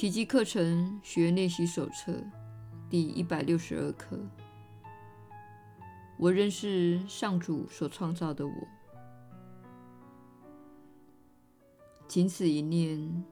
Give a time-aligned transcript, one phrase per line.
[0.00, 2.24] 奇迹课程学练习手册
[2.88, 4.18] 第一百六十二课。
[6.16, 8.52] 我认识上主所创造的我，
[12.08, 13.22] 仅此一念，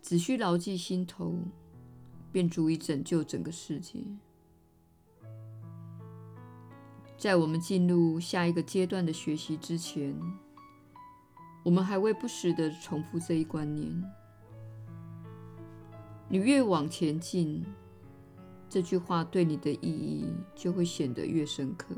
[0.00, 1.36] 只需牢记心头，
[2.32, 4.02] 便足以拯救整个世界。
[7.18, 10.18] 在我们进入下一个阶段的学习之前，
[11.66, 14.02] 我们还会不时地重复这一观念。
[16.28, 17.64] 你越往前进，
[18.68, 21.94] 这句话对你的意义就会显得越深刻。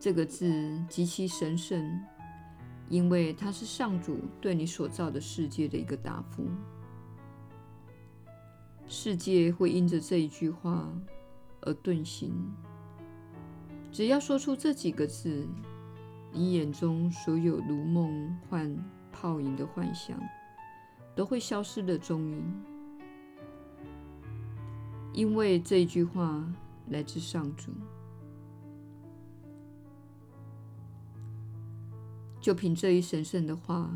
[0.00, 0.48] 这个字
[0.88, 2.00] 极其神圣，
[2.88, 6.44] 因为它是上主对你所造的世界的一个答复。
[8.86, 10.90] 世界会因着这一句话
[11.60, 12.32] 而顿醒。
[13.92, 15.46] 只要说出这几个字，
[16.32, 18.76] 你眼中所有如梦幻
[19.12, 20.18] 泡影的幻想，
[21.18, 22.44] 都会消失的踪影，
[25.12, 26.46] 因为这一句话
[26.90, 27.72] 来自上主。
[32.40, 33.90] 就凭这一神圣的话，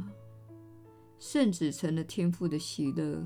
[1.20, 3.24] 圣子成了天父的喜乐、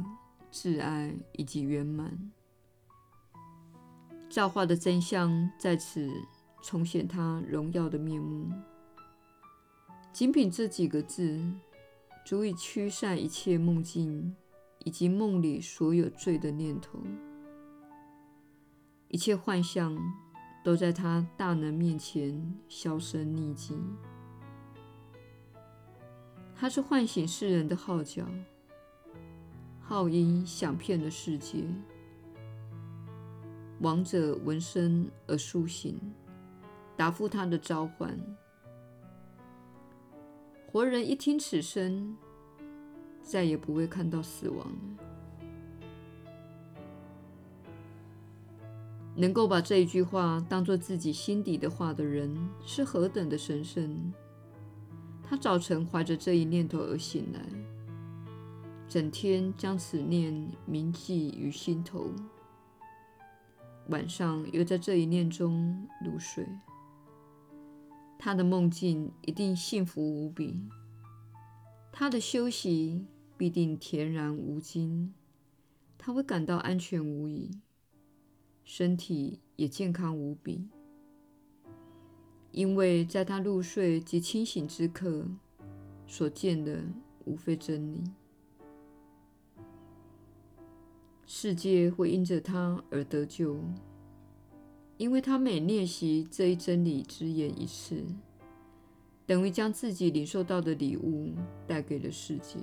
[0.52, 2.30] 挚爱以及圆满。
[4.28, 6.12] 造化的真相在此
[6.60, 8.52] 重显他荣耀的面目。
[10.12, 11.42] 仅凭这几个字。
[12.26, 14.34] 足以驱散一切梦境，
[14.80, 16.98] 以及梦里所有罪的念头。
[19.06, 19.96] 一切幻象
[20.64, 23.78] 都在他大能面前销声匿迹。
[26.56, 28.26] 他是唤醒世人的号角，
[29.78, 31.62] 号音响遍了世界。
[33.82, 35.96] 亡者闻声而苏醒，
[36.96, 38.18] 答复他的召唤。
[40.76, 42.14] 活人一听此声，
[43.22, 45.04] 再也不会看到死亡了。
[49.14, 52.30] 能够把这一句话当做自己心底的话的人，
[52.66, 54.12] 是何等的神圣！
[55.22, 57.40] 他早晨怀着这一念头而醒来，
[58.86, 62.10] 整天将此念铭记于心头，
[63.88, 66.46] 晚上又在这一念中入睡。
[68.18, 70.60] 他的梦境一定幸福无比，
[71.92, 73.04] 他的休息
[73.36, 75.14] 必定恬然无惊，
[75.96, 77.50] 他会感到安全无疑，
[78.64, 80.68] 身体也健康无比，
[82.50, 85.28] 因为在他入睡及清醒之刻，
[86.06, 86.82] 所见的
[87.24, 88.02] 无非真理。
[91.26, 93.60] 世界会因着他而得救。
[94.98, 98.02] 因为他每练习这一真理之言一次，
[99.26, 101.34] 等于将自己领受到的礼物
[101.66, 102.58] 带给了世界。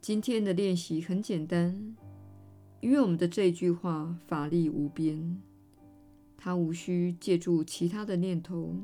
[0.00, 1.94] 今天的练习很简单，
[2.80, 5.42] 因为我们的这句话法力无边，
[6.38, 8.74] 它无需借助其他的念头，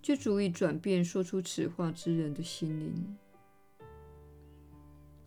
[0.00, 3.16] 就足以转变说出此话之人的心灵。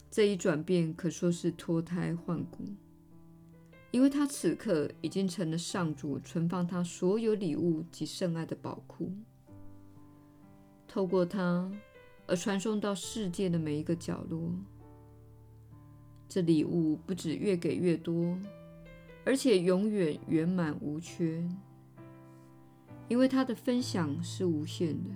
[0.10, 2.64] 这一转变可说是脱胎换骨。
[3.96, 9.10] 因为他此刻已经成了上主存放他所有礼物及圣爱的宝库，
[10.86, 11.72] 透过他
[12.28, 14.52] 而传送到世界的每一个角落。
[16.28, 18.38] 这礼物不止越给越多，
[19.24, 21.42] 而且永远圆满无缺，
[23.08, 25.10] 因为他的分享是无限的。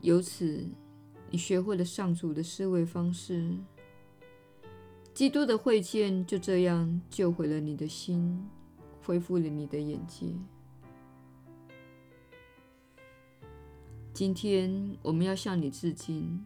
[0.00, 0.66] 由此，
[1.30, 3.54] 你学会了上主的思维方式。
[5.20, 8.42] 基督的会见就这样救回了你的心，
[9.04, 10.28] 恢复了你的眼界。
[14.14, 16.42] 今天我们要向你致敬，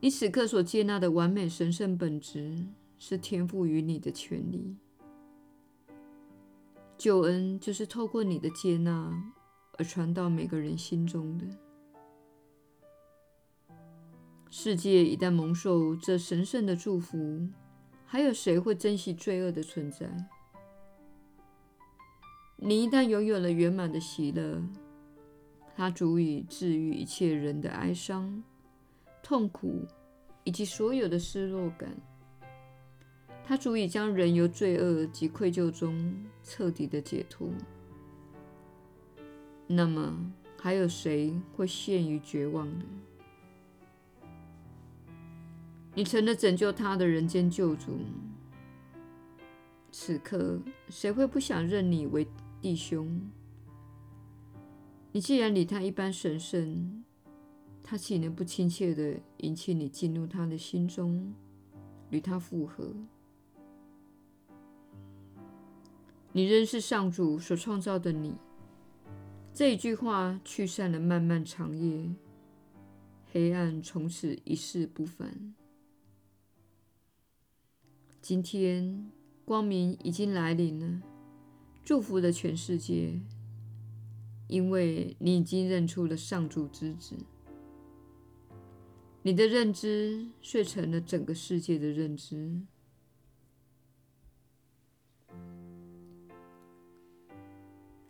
[0.00, 2.66] 你此刻所接纳的完美神圣本质，
[2.96, 4.74] 是天赋予你的权利。
[6.96, 9.12] 救恩就是透过你的接纳
[9.76, 11.44] 而传到每个人心中的。
[14.48, 17.46] 世界一旦蒙受这神圣的祝福，
[18.06, 20.06] 还有谁会珍惜罪恶的存在？
[22.56, 24.62] 你一旦拥有了圆满的喜乐，
[25.74, 28.42] 它足以治愈一切人的哀伤、
[29.22, 29.84] 痛苦
[30.44, 31.94] 以及所有的失落感。
[33.44, 37.48] 它足以将人由罪恶及愧疚中彻底的解脱。
[39.66, 42.84] 那么，还有谁会陷于绝望呢？
[45.96, 47.98] 你成了拯救他的人间救主。
[49.90, 50.60] 此刻，
[50.90, 52.28] 谁会不想认你为
[52.60, 53.18] 弟兄？
[55.10, 57.02] 你既然离他一般神圣，
[57.82, 61.32] 他岂能不亲切地迎请你进入他的心中，
[62.10, 62.92] 与他复合？
[66.32, 68.34] 你仍是上主所创造的你。
[69.54, 72.10] 这一句话驱散了漫漫长夜，
[73.32, 75.54] 黑暗从此一去不返。
[78.28, 79.08] 今天
[79.44, 81.00] 光明已经来临了，
[81.84, 83.20] 祝福了全世界，
[84.48, 87.14] 因为你已经认出了上主之子。
[89.22, 92.62] 你的认知遂成了整个世界的认知。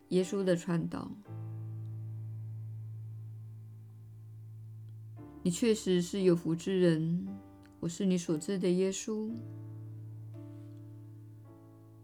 [0.09, 1.11] 耶稣的传道。
[5.43, 7.29] 你确实是有福之人，
[7.81, 9.31] 我是你所知的耶稣。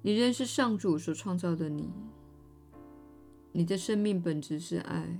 [0.04, 1.88] 你仍是上主所创造的你，
[3.52, 5.16] 你的生命本质是爱，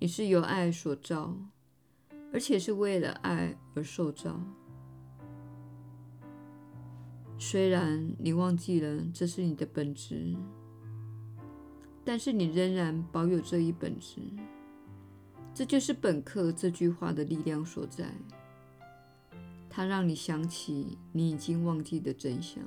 [0.00, 1.36] 你是由爱所造，
[2.32, 4.40] 而且是为了爱而受造。
[7.38, 10.34] 虽然你忘记了这是你的本质，
[12.04, 14.20] 但是你仍然保有这一本质。
[15.54, 18.12] 这就是本课这句话的力量所在，
[19.70, 22.64] 它让你想起你已经忘记的真相。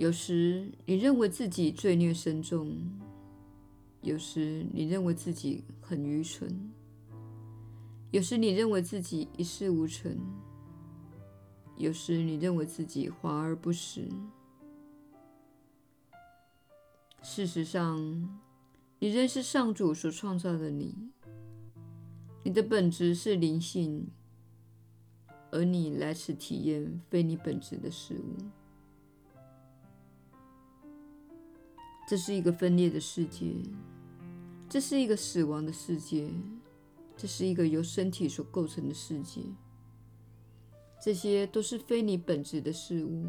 [0.00, 2.74] 有时你认为自己罪孽深重，
[4.00, 6.72] 有时你认为自己很愚蠢，
[8.10, 10.16] 有时你认为自己一事无成，
[11.76, 14.08] 有时你认为自己华而不实。
[17.22, 18.40] 事实上，
[19.00, 21.10] 你仍是上主所创造的你，
[22.42, 24.08] 你的本质是灵性，
[25.50, 28.59] 而你来此体验非你本质的事物。
[32.10, 33.54] 这是一个分裂的世界，
[34.68, 36.28] 这是一个死亡的世界，
[37.16, 39.40] 这是一个由身体所构成的世界。
[41.00, 43.26] 这些都是非你本质的事物。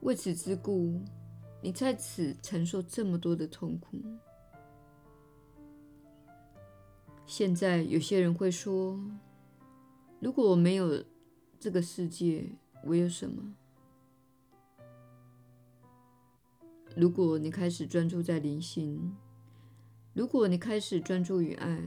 [0.00, 1.02] 为此之故，
[1.62, 3.98] 你在此承受这么多的痛苦。
[7.26, 8.98] 现在有些人会说
[10.18, 11.04] ：“如果我没有
[11.60, 12.46] 这个世界，
[12.86, 13.54] 我有什么？”
[16.96, 19.16] 如果你开始专注在灵性，
[20.14, 21.82] 如果你开始专注于爱，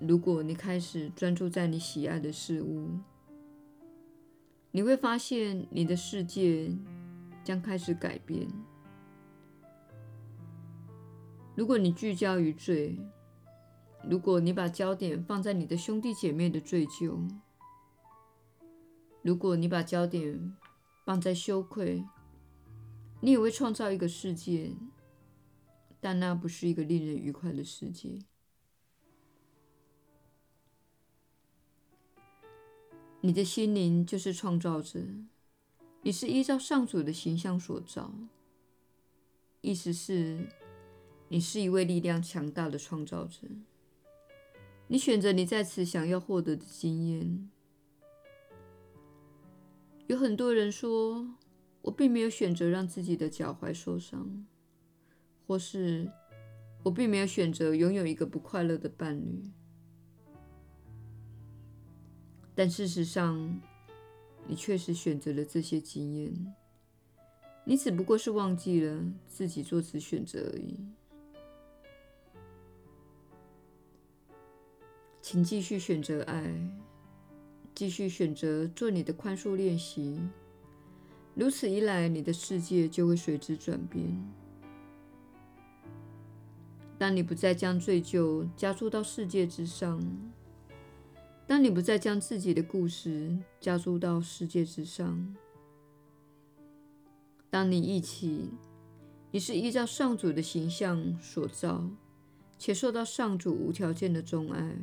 [0.00, 2.90] 如果你开始专注在你喜爱的事物，
[4.70, 6.76] 你会发现你的世界。
[7.44, 8.48] 将开始改变。
[11.56, 12.96] 如果你聚焦于罪，
[14.08, 17.18] 如果你把焦点放在你的兄弟姐妹的罪疚，
[19.22, 20.56] 如果你把焦点
[21.04, 22.04] 放在羞愧，
[23.24, 24.72] 你也会创造一个世界，
[26.00, 28.18] 但那不是一个令人愉快的世界。
[33.20, 35.00] 你的心灵就是创造者。
[36.02, 38.12] 你是依照上主的形象所造，
[39.60, 40.48] 意思是，
[41.28, 43.46] 你是一位力量强大的创造者。
[44.88, 47.48] 你选择你在此想要获得的经验。
[50.08, 51.24] 有很多人说，
[51.82, 54.46] 我并没有选择让自己的脚踝受伤，
[55.46, 56.10] 或是
[56.84, 59.42] 我并没有选择拥有一个不快乐的伴侣。
[62.54, 63.60] 但事实上，
[64.46, 66.54] 你确实选择了这些经验，
[67.64, 70.78] 你只不过是忘记了自己做此选择而已。
[75.20, 76.52] 请继续选择爱，
[77.74, 80.20] 继续选择做你的宽恕练习。
[81.34, 84.16] 如此一来，你的世界就会随之转变。
[86.98, 90.00] 当你不再将罪疚加诸到世界之上。
[91.44, 95.34] 当你不再将自己的故事加诸到世界之上，
[97.50, 98.48] 当你忆起
[99.30, 101.90] 你是依照上主的形象所造，
[102.56, 104.74] 且受到上主无条件的钟爱，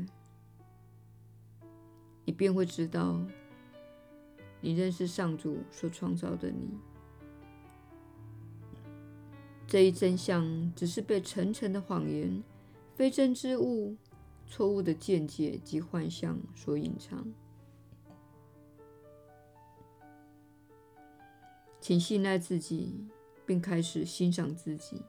[2.25, 3.25] 你便会知道，
[4.62, 6.70] 你认识上主所创造的你。
[9.68, 12.44] 这一真相只是被层层的谎言、
[12.96, 13.96] 非真之物。
[14.51, 17.32] 错误的见解及幻象所隐藏，
[21.80, 23.06] 请信赖自己，
[23.46, 25.04] 并开始欣赏自己，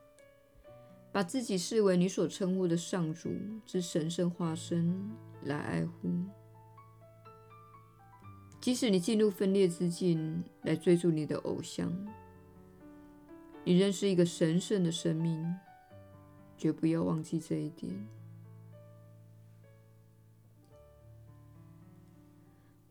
[1.11, 3.30] 把自己视为你所称呼的上主
[3.64, 5.11] 之神圣化身
[5.45, 6.11] 来爱护。
[8.61, 11.90] 即使你进入分裂之境来追逐你的偶像，
[13.64, 15.55] 你仍是一个神圣的生命，
[16.59, 18.07] 绝不要忘记这一点。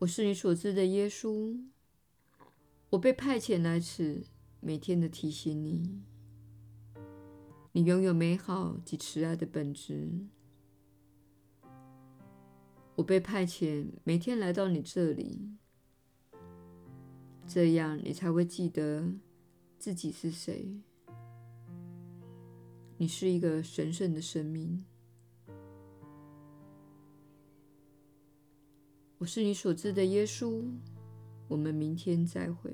[0.00, 1.62] 我是你所知的耶稣，
[2.88, 4.24] 我被派遣来此，
[4.58, 6.02] 每天的提醒你，
[7.70, 10.26] 你拥有美好及慈爱的本质。
[13.00, 15.56] 我被派遣，每天来到你这里，
[17.48, 19.02] 这样你才会记得
[19.78, 20.78] 自己是谁。
[22.98, 24.84] 你是一个神圣的生命。
[29.16, 30.62] 我是你所知的耶稣。
[31.48, 32.70] 我们明天再会。